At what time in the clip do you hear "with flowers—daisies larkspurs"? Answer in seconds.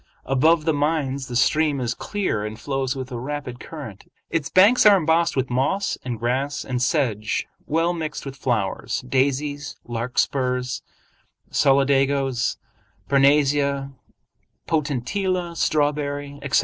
8.25-10.81